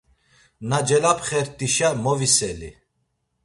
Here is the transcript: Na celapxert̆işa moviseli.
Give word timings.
Na 0.69 0.79
celapxert̆işa 0.87 1.89
moviseli. 2.03 2.69